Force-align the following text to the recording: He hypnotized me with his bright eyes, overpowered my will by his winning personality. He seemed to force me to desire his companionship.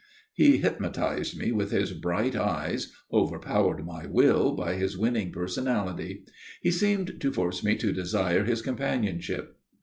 He 0.33 0.57
hypnotized 0.57 1.37
me 1.37 1.51
with 1.51 1.69
his 1.69 1.93
bright 1.93 2.35
eyes, 2.35 2.91
overpowered 3.13 3.85
my 3.85 4.07
will 4.07 4.53
by 4.55 4.73
his 4.73 4.97
winning 4.97 5.31
personality. 5.31 6.23
He 6.63 6.71
seemed 6.71 7.21
to 7.21 7.31
force 7.31 7.63
me 7.63 7.75
to 7.77 7.91
desire 7.93 8.43
his 8.45 8.63
companionship. 8.63 9.59